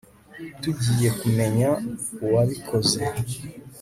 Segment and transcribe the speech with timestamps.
[0.61, 1.69] Tugiye kumenya
[2.25, 3.01] uwabikoze